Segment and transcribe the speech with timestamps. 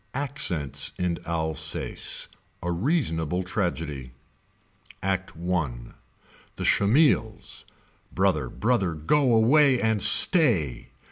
[0.15, 2.27] ACCENTS IN ALSACE.
[2.63, 4.13] A REASONABLE TRAGEDY.
[5.03, 5.69] Act I.
[6.55, 7.65] The Schemils.
[8.11, 10.89] Brother brother go away and stay.